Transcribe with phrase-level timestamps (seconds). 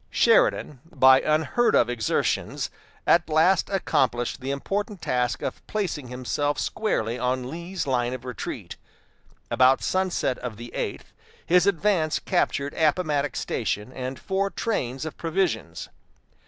[0.09, 2.71] Sheridan, by unheard of exertions,
[3.05, 8.77] at last accomplished the important task of placing himself squarely on Lee's line of retreat.
[9.51, 11.13] About sunset of the eighth,
[11.45, 15.87] his advance captured Appomattox Station and four trains of provisions.